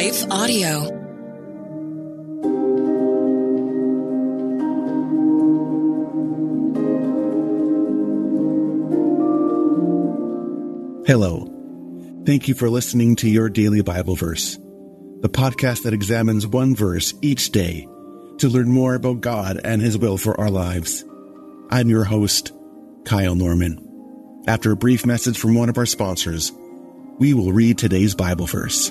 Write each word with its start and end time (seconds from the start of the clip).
Life 0.00 0.24
Audio. 0.30 0.80
Hello. 11.06 11.44
Thank 12.24 12.48
you 12.48 12.54
for 12.54 12.70
listening 12.70 13.14
to 13.16 13.28
your 13.28 13.50
daily 13.50 13.82
Bible 13.82 14.16
verse, 14.16 14.56
the 14.56 15.28
podcast 15.28 15.82
that 15.82 15.92
examines 15.92 16.46
one 16.46 16.74
verse 16.74 17.12
each 17.20 17.50
day 17.50 17.86
to 18.38 18.48
learn 18.48 18.70
more 18.70 18.94
about 18.94 19.20
God 19.20 19.60
and 19.62 19.82
His 19.82 19.98
will 19.98 20.16
for 20.16 20.40
our 20.40 20.50
lives. 20.50 21.04
I'm 21.68 21.90
your 21.90 22.04
host, 22.04 22.52
Kyle 23.04 23.34
Norman. 23.34 24.44
After 24.46 24.72
a 24.72 24.76
brief 24.76 25.04
message 25.04 25.36
from 25.36 25.54
one 25.54 25.68
of 25.68 25.76
our 25.76 25.84
sponsors, 25.84 26.52
we 27.18 27.34
will 27.34 27.52
read 27.52 27.76
today's 27.76 28.14
Bible 28.14 28.46
verse. 28.46 28.90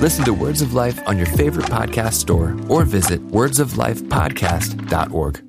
Listen 0.00 0.24
to 0.26 0.32
Words 0.32 0.62
of 0.62 0.74
Life 0.74 1.00
on 1.08 1.18
your 1.18 1.26
favorite 1.26 1.66
podcast 1.66 2.14
store 2.14 2.56
or 2.68 2.84
visit 2.84 3.20
wordsoflifepodcast.org. 3.28 5.42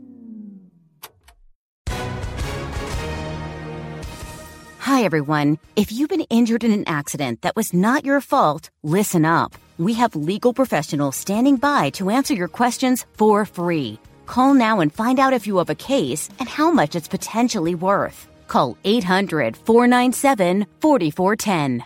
Hi, 4.80 5.04
everyone. 5.04 5.60
If 5.76 5.92
you've 5.92 6.10
been 6.10 6.26
injured 6.32 6.64
in 6.64 6.72
an 6.72 6.86
accident 6.88 7.44
that 7.44 7.56
was 7.56 7.76
not 7.76 8.06
your 8.06 8.22
fault, 8.22 8.72
listen 8.82 9.24
up. 9.24 9.54
We 9.78 9.94
have 9.94 10.16
legal 10.16 10.56
professionals 10.56 11.16
standing 11.16 11.58
by 11.58 11.92
to 11.92 12.10
answer 12.10 12.34
your 12.34 12.48
questions 12.48 13.06
for 13.18 13.46
free. 13.46 14.00
Call 14.26 14.56
now 14.56 14.80
and 14.80 14.92
find 14.92 15.20
out 15.20 15.34
if 15.34 15.46
you 15.46 15.58
have 15.58 15.70
a 15.70 15.76
case 15.76 16.28
and 16.40 16.50
how 16.50 16.72
much 16.72 16.96
it's 16.96 17.08
potentially 17.08 17.76
worth. 17.76 18.28
Call 18.48 18.78
800 18.84 19.58
497 19.58 20.66
4410. 20.82 21.86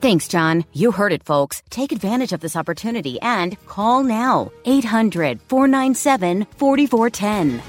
Thanks, 0.00 0.28
John. 0.28 0.64
You 0.72 0.92
heard 0.92 1.12
it, 1.12 1.24
folks. 1.24 1.62
Take 1.70 1.90
advantage 1.90 2.32
of 2.32 2.40
this 2.40 2.56
opportunity 2.56 3.18
and 3.20 3.56
call 3.66 4.02
now. 4.02 4.52
800 4.64 5.40
497 5.48 6.46
4410. 6.56 7.62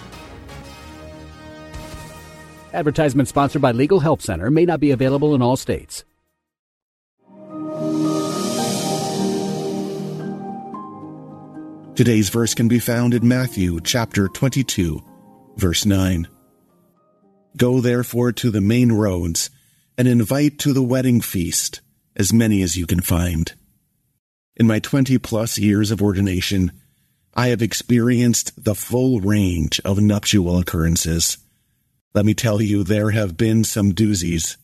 Advertisement 2.73 3.27
sponsored 3.27 3.61
by 3.61 3.71
Legal 3.71 4.01
Help 4.01 4.21
Center 4.21 4.51
may 4.51 4.65
not 4.65 4.79
be 4.79 4.91
available 4.91 5.33
in 5.33 5.41
all 5.41 5.55
states. 5.55 6.03
Today's 11.95 12.29
verse 12.29 12.53
can 12.53 12.67
be 12.67 12.77
found 12.77 13.15
in 13.15 13.27
Matthew 13.27 13.79
chapter 13.81 14.27
22, 14.27 15.01
verse 15.55 15.83
9. 15.83 16.27
Go 17.55 17.81
therefore 17.81 18.31
to 18.33 18.51
the 18.51 18.61
main 18.61 18.91
roads 18.91 19.49
and 19.97 20.07
invite 20.07 20.59
to 20.59 20.73
the 20.73 20.83
wedding 20.83 21.21
feast 21.21 21.81
as 22.17 22.33
many 22.33 22.61
as 22.61 22.75
you 22.75 22.85
can 22.85 22.99
find. 22.99 23.53
In 24.57 24.67
my 24.67 24.79
20 24.79 25.17
plus 25.19 25.57
years 25.57 25.91
of 25.91 26.01
ordination, 26.01 26.73
I 27.33 27.47
have 27.49 27.61
experienced 27.61 28.63
the 28.63 28.75
full 28.75 29.21
range 29.21 29.79
of 29.85 29.99
nuptial 29.99 30.59
occurrences. 30.59 31.37
Let 32.13 32.25
me 32.25 32.33
tell 32.33 32.61
you, 32.61 32.83
there 32.83 33.11
have 33.11 33.37
been 33.37 33.63
some 33.63 33.93
doozies. 33.93 34.57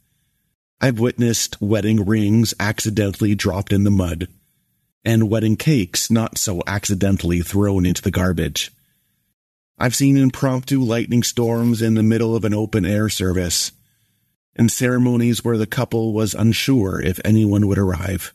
I've 0.82 1.00
witnessed 1.00 1.62
wedding 1.62 2.04
rings 2.06 2.54
accidentally 2.60 3.36
dropped 3.36 3.72
in 3.72 3.86
the 3.86 3.92
mud 3.92 4.28
and 5.06 5.30
wedding 5.30 5.58
cakes 5.58 6.10
not 6.10 6.38
so 6.38 6.62
accidentally 6.66 7.42
thrown 7.42 7.86
into 7.86 8.02
the 8.02 8.12
garbage. 8.12 8.72
I've 9.78 9.96
seen 9.96 10.18
impromptu 10.18 10.82
lightning 10.82 11.24
storms 11.24 11.82
in 11.82 11.96
the 11.96 12.04
middle 12.04 12.36
of 12.36 12.46
an 12.46 12.54
open 12.54 12.86
air 12.86 13.10
service, 13.10 13.72
and 14.56 14.72
ceremonies 14.72 15.44
where 15.44 15.58
the 15.58 15.68
couple 15.68 16.14
was 16.14 16.34
unsure 16.34 17.02
if 17.02 17.20
anyone 17.26 17.68
would 17.68 17.78
arrive. 17.78 18.34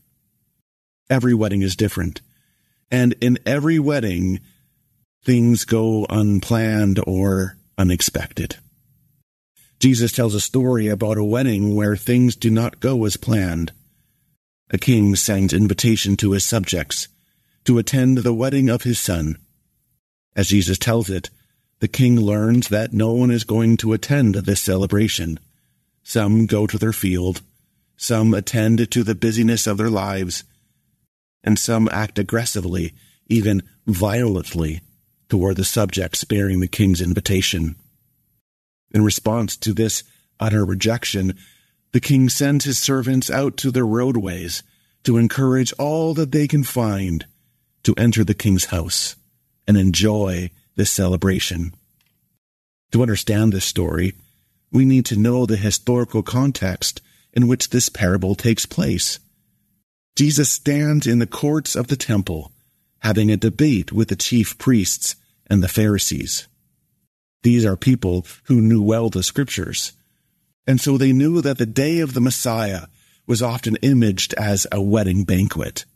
Every 1.10 1.34
wedding 1.34 1.62
is 1.62 1.76
different, 1.76 2.20
and 2.90 3.14
in 3.20 3.38
every 3.46 3.78
wedding, 3.78 4.40
things 5.24 5.64
go 5.64 6.06
unplanned 6.10 7.00
or 7.06 7.56
unexpected. 7.76 8.56
Jesus 9.78 10.12
tells 10.12 10.34
a 10.34 10.40
story 10.40 10.88
about 10.88 11.18
a 11.18 11.24
wedding 11.24 11.76
where 11.76 11.96
things 11.96 12.34
do 12.34 12.50
not 12.50 12.80
go 12.80 13.04
as 13.04 13.16
planned 13.16 13.72
a 14.70 14.78
king 14.78 15.16
sends 15.16 15.52
invitation 15.54 16.16
to 16.16 16.32
his 16.32 16.44
subjects 16.44 17.08
to 17.64 17.78
attend 17.78 18.18
the 18.18 18.34
wedding 18.34 18.68
of 18.68 18.82
his 18.82 18.98
son. 18.98 19.38
As 20.36 20.48
Jesus 20.48 20.78
tells 20.78 21.08
it, 21.08 21.30
the 21.80 21.88
king 21.88 22.20
learns 22.20 22.68
that 22.68 22.92
no 22.92 23.12
one 23.12 23.30
is 23.30 23.44
going 23.44 23.76
to 23.78 23.92
attend 23.92 24.34
this 24.34 24.60
celebration. 24.60 25.38
Some 26.08 26.46
go 26.46 26.66
to 26.66 26.78
their 26.78 26.94
field, 26.94 27.42
some 27.98 28.32
attend 28.32 28.90
to 28.90 29.02
the 29.04 29.14
busyness 29.14 29.66
of 29.66 29.76
their 29.76 29.90
lives, 29.90 30.42
and 31.44 31.58
some 31.58 31.86
act 31.92 32.18
aggressively, 32.18 32.94
even 33.26 33.62
violently, 33.86 34.80
toward 35.28 35.56
the 35.58 35.66
subjects 35.66 36.24
bearing 36.24 36.60
the 36.60 36.66
king's 36.66 37.02
invitation. 37.02 37.76
In 38.90 39.04
response 39.04 39.54
to 39.58 39.74
this 39.74 40.02
utter 40.40 40.64
rejection, 40.64 41.36
the 41.92 42.00
king 42.00 42.30
sends 42.30 42.64
his 42.64 42.78
servants 42.78 43.30
out 43.30 43.58
to 43.58 43.70
the 43.70 43.84
roadways 43.84 44.62
to 45.04 45.18
encourage 45.18 45.74
all 45.74 46.14
that 46.14 46.32
they 46.32 46.48
can 46.48 46.64
find 46.64 47.26
to 47.82 47.94
enter 47.98 48.24
the 48.24 48.32
king's 48.32 48.64
house 48.64 49.14
and 49.66 49.76
enjoy 49.76 50.50
this 50.74 50.90
celebration. 50.90 51.74
To 52.92 53.02
understand 53.02 53.52
this 53.52 53.66
story, 53.66 54.14
we 54.70 54.84
need 54.84 55.06
to 55.06 55.16
know 55.16 55.46
the 55.46 55.56
historical 55.56 56.22
context 56.22 57.00
in 57.32 57.48
which 57.48 57.70
this 57.70 57.88
parable 57.88 58.34
takes 58.34 58.66
place. 58.66 59.18
Jesus 60.16 60.50
stands 60.50 61.06
in 61.06 61.18
the 61.18 61.26
courts 61.26 61.76
of 61.76 61.88
the 61.88 61.96
temple, 61.96 62.52
having 63.00 63.30
a 63.30 63.36
debate 63.36 63.92
with 63.92 64.08
the 64.08 64.16
chief 64.16 64.58
priests 64.58 65.16
and 65.46 65.62
the 65.62 65.68
Pharisees. 65.68 66.48
These 67.42 67.64
are 67.64 67.76
people 67.76 68.26
who 68.44 68.60
knew 68.60 68.82
well 68.82 69.10
the 69.10 69.22
scriptures 69.22 69.92
and 70.68 70.78
so 70.78 70.98
they 70.98 71.14
knew 71.14 71.40
that 71.40 71.56
the 71.56 71.64
day 71.64 72.00
of 72.00 72.12
the 72.12 72.20
Messiah 72.20 72.88
was 73.26 73.40
often 73.40 73.76
imaged 73.76 74.34
as 74.34 74.66
a 74.70 74.82
wedding 74.82 75.24
banquet. 75.24 75.86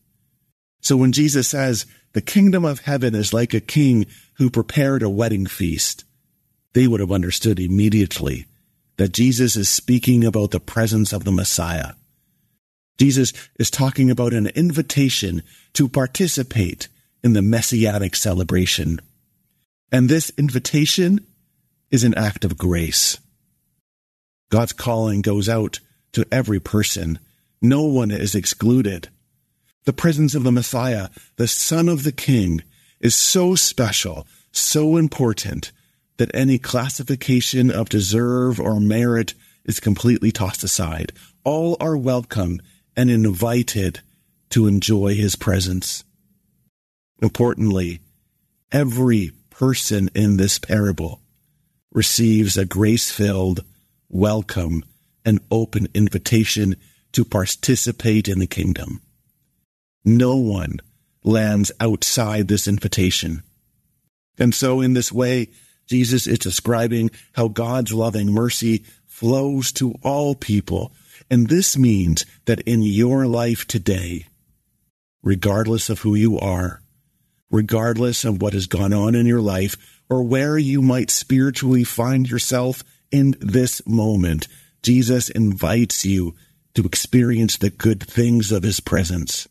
So 0.80 0.96
when 0.96 1.12
Jesus 1.12 1.46
says, 1.46 1.84
the 2.14 2.22
kingdom 2.22 2.64
of 2.64 2.80
heaven 2.80 3.14
is 3.14 3.34
like 3.34 3.52
a 3.52 3.60
king 3.60 4.06
who 4.38 4.48
prepared 4.48 5.02
a 5.02 5.10
wedding 5.10 5.44
feast, 5.44 6.04
they 6.72 6.86
would 6.88 7.00
have 7.00 7.12
understood 7.12 7.60
immediately 7.60 8.46
that 9.02 9.10
Jesus 9.10 9.56
is 9.56 9.69
speaking 9.69 10.25
about 10.25 10.52
the 10.52 10.60
presence 10.60 11.12
of 11.12 11.25
the 11.25 11.32
Messiah. 11.32 11.94
Jesus 13.00 13.32
is 13.58 13.69
talking 13.69 14.12
about 14.12 14.32
an 14.32 14.46
invitation 14.54 15.43
to 15.72 15.88
participate 15.88 16.87
in 17.25 17.32
the 17.32 17.43
messianic 17.43 18.14
celebration. 18.14 19.00
And 19.90 20.08
this 20.08 20.31
invitation 20.38 21.26
is 21.90 22.04
an 22.04 22.14
act 22.14 22.44
of 22.44 22.56
grace. 22.56 23.19
God's 24.52 24.72
calling 24.72 25.20
goes 25.20 25.48
out 25.48 25.81
to 26.12 26.25
every 26.31 26.60
person. 26.60 27.19
No 27.60 27.82
one 27.82 28.12
is 28.12 28.37
excluded. 28.37 29.08
The 29.84 29.93
presence 29.93 30.37
of 30.37 30.44
the 30.44 30.52
Messiah, 30.52 31.08
the 31.34 31.48
Son 31.48 31.88
of 31.88 32.05
the 32.05 32.12
King, 32.12 32.62
is 33.00 33.16
so 33.16 33.56
special, 33.56 34.28
so 34.52 34.96
important, 34.96 35.72
that 36.22 36.30
any 36.36 36.56
classification 36.56 37.69
of 37.69 37.88
deserve 37.88 38.60
or 38.60 38.78
merit 38.78 39.34
is 39.64 39.80
completely 39.80 40.30
tossed 40.30 40.62
aside. 40.62 41.10
All 41.42 41.76
are 41.80 41.96
welcome 41.96 42.62
and 42.96 43.10
invited 43.10 43.98
to 44.50 44.69
enjoy 44.69 45.16
his 45.16 45.34
presence. 45.34 46.04
Importantly, 47.20 47.98
every 48.70 49.32
person 49.50 50.10
in 50.14 50.36
this 50.36 50.60
parable 50.60 51.20
receives 51.90 52.56
a 52.56 52.64
grace 52.64 53.10
filled, 53.10 53.64
welcome, 54.08 54.84
and 55.24 55.40
open 55.50 55.88
invitation 55.92 56.76
to 57.10 57.24
participate 57.24 58.28
in 58.28 58.38
the 58.38 58.46
kingdom. 58.46 59.00
No 60.04 60.36
one 60.36 60.78
lands 61.24 61.72
outside 61.80 62.46
this 62.46 62.69
invitation. 62.69 63.42
And 64.38 64.54
so, 64.54 64.80
in 64.80 64.94
this 64.94 65.10
way, 65.10 65.48
Jesus 65.92 66.26
is 66.26 66.38
describing 66.38 67.10
how 67.34 67.48
God's 67.48 67.92
loving 67.92 68.32
mercy 68.32 68.82
flows 69.04 69.70
to 69.72 69.94
all 70.02 70.34
people. 70.34 70.90
And 71.30 71.50
this 71.50 71.76
means 71.76 72.24
that 72.46 72.62
in 72.62 72.80
your 72.80 73.26
life 73.26 73.66
today, 73.66 74.24
regardless 75.22 75.90
of 75.90 75.98
who 75.98 76.14
you 76.14 76.38
are, 76.38 76.80
regardless 77.50 78.24
of 78.24 78.40
what 78.40 78.54
has 78.54 78.66
gone 78.66 78.94
on 78.94 79.14
in 79.14 79.26
your 79.26 79.42
life, 79.42 80.00
or 80.08 80.22
where 80.22 80.56
you 80.56 80.80
might 80.80 81.10
spiritually 81.10 81.84
find 81.84 82.26
yourself 82.30 82.82
in 83.10 83.36
this 83.38 83.86
moment, 83.86 84.48
Jesus 84.82 85.28
invites 85.28 86.06
you 86.06 86.34
to 86.74 86.86
experience 86.86 87.58
the 87.58 87.68
good 87.68 88.02
things 88.02 88.50
of 88.50 88.62
his 88.62 88.80
presence. 88.80 89.46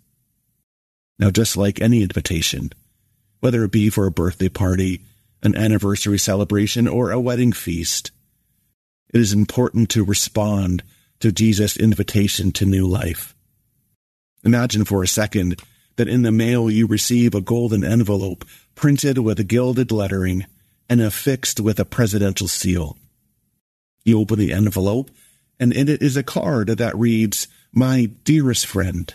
Now, 1.20 1.30
just 1.30 1.56
like 1.56 1.80
any 1.80 2.02
invitation, 2.02 2.72
whether 3.42 3.64
it 3.64 3.72
be 3.72 3.92
for 3.92 4.08
a 4.08 4.12
birthday 4.12 4.50
party, 4.50 5.04
an 5.44 5.56
anniversary 5.56 6.20
celebration, 6.20 6.88
or 6.88 7.12
a 7.12 7.20
wedding 7.20 7.52
feast, 7.52 8.12
it 9.14 9.20
is 9.20 9.34
important 9.34 9.90
to 9.90 10.04
respond 10.04 10.84
to 11.20 11.32
Jesus' 11.32 11.78
invitation 11.78 12.52
to 12.54 12.66
new 12.66 12.88
life. 12.88 13.36
Imagine 14.44 14.86
for 14.86 15.04
a 15.04 15.08
second 15.08 15.62
that 15.98 16.08
in 16.08 16.24
the 16.24 16.32
mail 16.32 16.70
you 16.70 16.88
receive 16.88 17.36
a 17.36 17.42
golden 17.42 17.84
envelope 17.84 18.46
printed 18.76 19.18
with 19.20 19.48
gilded 19.48 19.92
lettering 19.92 20.46
and 20.90 21.02
affixed 21.02 21.60
with 21.60 21.80
a 21.80 21.86
presidential 21.86 22.48
seal. 22.48 22.98
You 24.04 24.20
open 24.20 24.40
the 24.40 24.52
envelope, 24.52 25.12
and 25.60 25.72
in 25.72 25.88
it 25.88 26.02
is 26.02 26.18
a 26.18 26.24
card 26.24 26.68
that 26.68 26.98
reads, 26.98 27.48
My 27.72 28.06
dearest 28.24 28.66
friend, 28.66 29.14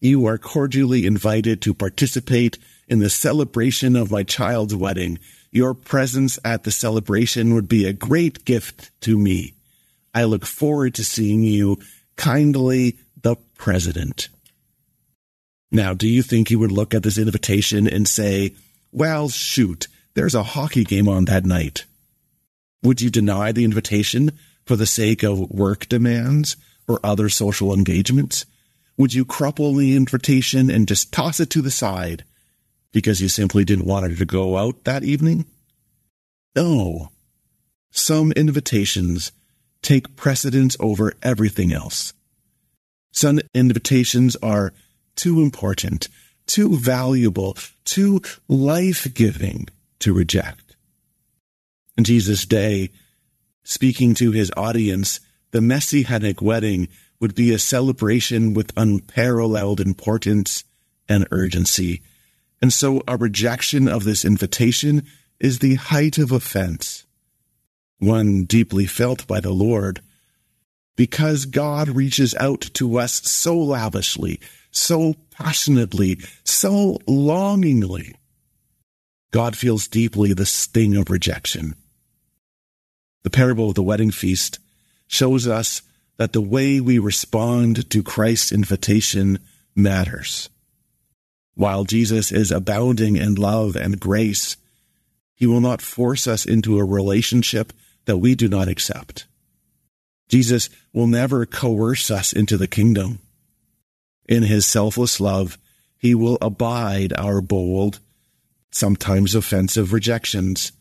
you 0.00 0.26
are 0.26 0.38
cordially 0.38 1.06
invited 1.06 1.60
to 1.62 1.74
participate 1.74 2.58
in 2.86 3.00
the 3.00 3.10
celebration 3.10 3.96
of 3.96 4.10
my 4.10 4.22
child's 4.22 4.74
wedding. 4.74 5.18
Your 5.54 5.72
presence 5.72 6.36
at 6.44 6.64
the 6.64 6.72
celebration 6.72 7.54
would 7.54 7.68
be 7.68 7.86
a 7.86 7.92
great 7.92 8.44
gift 8.44 8.90
to 9.02 9.16
me. 9.16 9.54
I 10.12 10.24
look 10.24 10.44
forward 10.44 10.94
to 10.94 11.04
seeing 11.04 11.44
you. 11.44 11.78
Kindly, 12.16 12.98
the 13.22 13.36
President. 13.56 14.28
Now, 15.70 15.94
do 15.94 16.08
you 16.08 16.22
think 16.22 16.48
he 16.48 16.56
would 16.56 16.72
look 16.72 16.92
at 16.92 17.04
this 17.04 17.18
invitation 17.18 17.86
and 17.86 18.08
say, 18.08 18.56
well, 18.90 19.28
shoot, 19.28 19.86
there's 20.14 20.34
a 20.34 20.42
hockey 20.42 20.82
game 20.82 21.08
on 21.08 21.26
that 21.26 21.44
night? 21.44 21.84
Would 22.82 23.00
you 23.00 23.08
deny 23.08 23.52
the 23.52 23.64
invitation 23.64 24.32
for 24.64 24.74
the 24.74 24.86
sake 24.86 25.22
of 25.22 25.52
work 25.52 25.88
demands 25.88 26.56
or 26.88 26.98
other 27.04 27.28
social 27.28 27.72
engagements? 27.72 28.44
Would 28.96 29.14
you 29.14 29.24
crumple 29.24 29.72
the 29.74 29.94
invitation 29.94 30.68
and 30.68 30.88
just 30.88 31.12
toss 31.12 31.38
it 31.38 31.50
to 31.50 31.62
the 31.62 31.70
side 31.70 32.24
because 32.94 33.20
you 33.20 33.28
simply 33.28 33.64
didn't 33.64 33.84
want 33.86 34.08
her 34.08 34.16
to 34.16 34.24
go 34.24 34.56
out 34.56 34.84
that 34.84 35.02
evening? 35.04 35.44
No. 36.54 37.10
Some 37.90 38.32
invitations 38.32 39.32
take 39.82 40.16
precedence 40.16 40.76
over 40.78 41.12
everything 41.20 41.72
else. 41.72 42.14
Some 43.12 43.40
invitations 43.52 44.36
are 44.36 44.72
too 45.16 45.42
important, 45.42 46.08
too 46.46 46.76
valuable, 46.76 47.56
too 47.84 48.22
life 48.48 49.12
giving 49.12 49.66
to 49.98 50.14
reject. 50.14 50.76
In 51.98 52.04
Jesus' 52.04 52.46
day, 52.46 52.90
speaking 53.64 54.14
to 54.14 54.30
his 54.30 54.52
audience, 54.56 55.18
the 55.50 55.60
messianic 55.60 56.40
wedding 56.40 56.88
would 57.20 57.34
be 57.34 57.52
a 57.52 57.58
celebration 57.58 58.54
with 58.54 58.72
unparalleled 58.76 59.80
importance 59.80 60.62
and 61.08 61.26
urgency. 61.32 62.02
And 62.60 62.72
so 62.72 63.02
a 63.06 63.16
rejection 63.16 63.88
of 63.88 64.04
this 64.04 64.24
invitation 64.24 65.06
is 65.40 65.58
the 65.58 65.74
height 65.74 66.18
of 66.18 66.32
offense, 66.32 67.04
one 67.98 68.44
deeply 68.44 68.86
felt 68.86 69.26
by 69.26 69.40
the 69.40 69.52
Lord, 69.52 70.00
because 70.96 71.46
God 71.46 71.88
reaches 71.88 72.34
out 72.36 72.60
to 72.74 72.98
us 72.98 73.22
so 73.28 73.58
lavishly, 73.58 74.40
so 74.70 75.14
passionately, 75.30 76.18
so 76.44 76.98
longingly. 77.06 78.14
God 79.32 79.56
feels 79.56 79.88
deeply 79.88 80.32
the 80.32 80.46
sting 80.46 80.96
of 80.96 81.10
rejection. 81.10 81.74
The 83.24 83.30
parable 83.30 83.70
of 83.70 83.74
the 83.74 83.82
wedding 83.82 84.12
feast 84.12 84.60
shows 85.08 85.48
us 85.48 85.82
that 86.16 86.32
the 86.32 86.40
way 86.40 86.80
we 86.80 86.98
respond 86.98 87.90
to 87.90 88.02
Christ's 88.02 88.52
invitation 88.52 89.40
matters. 89.74 90.48
While 91.54 91.84
Jesus 91.84 92.32
is 92.32 92.50
abounding 92.50 93.16
in 93.16 93.36
love 93.36 93.76
and 93.76 94.00
grace, 94.00 94.56
he 95.34 95.46
will 95.46 95.60
not 95.60 95.82
force 95.82 96.26
us 96.26 96.44
into 96.44 96.78
a 96.78 96.84
relationship 96.84 97.72
that 98.06 98.18
we 98.18 98.34
do 98.34 98.48
not 98.48 98.68
accept. 98.68 99.26
Jesus 100.28 100.68
will 100.92 101.06
never 101.06 101.46
coerce 101.46 102.10
us 102.10 102.32
into 102.32 102.56
the 102.56 102.66
kingdom. 102.66 103.20
In 104.28 104.42
his 104.42 104.66
selfless 104.66 105.20
love, 105.20 105.58
he 105.96 106.14
will 106.14 106.38
abide 106.40 107.12
our 107.16 107.40
bold, 107.40 108.00
sometimes 108.70 109.34
offensive 109.34 109.92
rejections. 109.92 110.72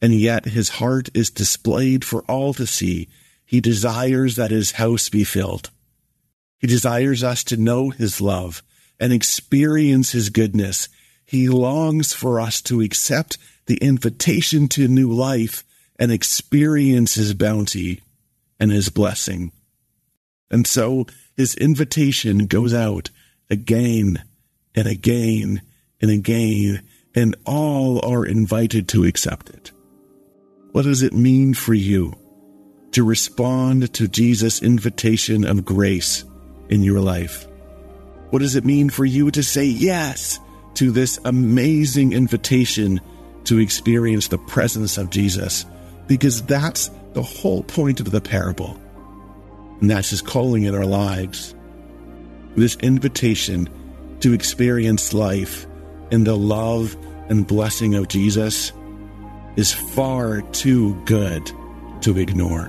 And 0.00 0.14
yet 0.14 0.44
his 0.44 0.68
heart 0.68 1.08
is 1.14 1.30
displayed 1.30 2.04
for 2.04 2.22
all 2.22 2.54
to 2.54 2.66
see. 2.66 3.08
He 3.44 3.60
desires 3.60 4.36
that 4.36 4.50
his 4.50 4.72
house 4.72 5.08
be 5.08 5.24
filled. 5.24 5.70
He 6.58 6.66
desires 6.66 7.24
us 7.24 7.42
to 7.44 7.56
know 7.56 7.90
his 7.90 8.20
love 8.20 8.62
and 9.00 9.12
experience 9.12 10.12
his 10.12 10.30
goodness. 10.30 10.88
He 11.24 11.48
longs 11.48 12.12
for 12.12 12.40
us 12.40 12.60
to 12.62 12.80
accept 12.80 13.38
the 13.66 13.76
invitation 13.76 14.68
to 14.68 14.88
new 14.88 15.12
life 15.12 15.64
and 15.98 16.10
experience 16.10 17.14
his 17.14 17.34
bounty 17.34 18.02
and 18.58 18.70
his 18.70 18.88
blessing. 18.88 19.52
And 20.50 20.66
so 20.66 21.06
his 21.36 21.54
invitation 21.54 22.46
goes 22.46 22.72
out 22.72 23.10
again 23.50 24.24
and 24.74 24.86
again 24.86 25.62
and 26.00 26.10
again, 26.10 26.82
and 27.14 27.34
all 27.44 28.04
are 28.04 28.24
invited 28.24 28.88
to 28.88 29.04
accept 29.04 29.50
it. 29.50 29.72
What 30.70 30.82
does 30.82 31.02
it 31.02 31.12
mean 31.12 31.54
for 31.54 31.74
you 31.74 32.14
to 32.92 33.02
respond 33.02 33.92
to 33.94 34.06
Jesus' 34.06 34.62
invitation 34.62 35.44
of 35.44 35.64
grace 35.64 36.24
in 36.68 36.84
your 36.84 37.00
life? 37.00 37.47
What 38.30 38.40
does 38.40 38.56
it 38.56 38.64
mean 38.64 38.90
for 38.90 39.04
you 39.04 39.30
to 39.30 39.42
say 39.42 39.64
yes 39.64 40.38
to 40.74 40.90
this 40.90 41.18
amazing 41.24 42.12
invitation 42.12 43.00
to 43.44 43.58
experience 43.58 44.28
the 44.28 44.38
presence 44.38 44.98
of 44.98 45.10
Jesus? 45.10 45.64
Because 46.06 46.42
that's 46.42 46.90
the 47.14 47.22
whole 47.22 47.62
point 47.62 48.00
of 48.00 48.10
the 48.10 48.20
parable. 48.20 48.78
And 49.80 49.90
that's 49.90 50.10
his 50.10 50.22
calling 50.22 50.64
in 50.64 50.74
our 50.74 50.86
lives. 50.86 51.54
This 52.56 52.76
invitation 52.76 53.68
to 54.20 54.32
experience 54.32 55.14
life 55.14 55.66
in 56.10 56.24
the 56.24 56.36
love 56.36 56.96
and 57.28 57.46
blessing 57.46 57.94
of 57.94 58.08
Jesus 58.08 58.72
is 59.56 59.72
far 59.72 60.42
too 60.52 60.94
good 61.04 61.50
to 62.02 62.18
ignore. 62.18 62.68